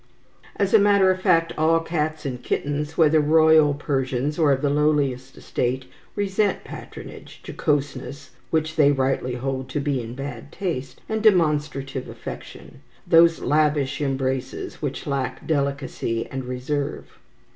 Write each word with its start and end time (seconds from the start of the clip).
As 0.55 0.73
a 0.73 0.79
matter 0.79 1.11
of 1.11 1.21
fact, 1.21 1.53
all 1.59 1.79
cats 1.79 2.25
and 2.25 2.41
kittens, 2.41 2.97
whether 2.97 3.19
royal 3.19 3.75
Persians 3.75 4.39
or 4.39 4.51
of 4.51 4.63
the 4.63 4.69
lowliest 4.71 5.37
estate, 5.37 5.85
resent 6.15 6.63
patronage, 6.63 7.41
jocoseness 7.43 8.31
(which 8.49 8.77
they 8.77 8.91
rightly 8.91 9.35
hold 9.35 9.69
to 9.69 9.79
be 9.79 10.01
in 10.01 10.15
bad 10.15 10.51
taste), 10.51 11.01
and 11.07 11.21
demonstrative 11.21 12.09
affection, 12.09 12.81
those 13.05 13.41
lavish 13.43 14.01
embraces 14.01 14.81
which 14.81 15.05
lack 15.05 15.45
delicacy 15.45 16.25
and 16.31 16.45
reserve. 16.45 17.19